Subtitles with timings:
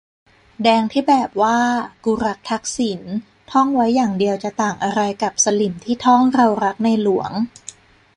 [0.63, 1.57] แดงที่แบบว่า
[2.03, 3.01] "กูรักทักษิณ"
[3.51, 7.31] ท่องไว้อย่างเดียวจะต่างอะไรกับสลิ่มที่ท่อง "เรารักในหลวง"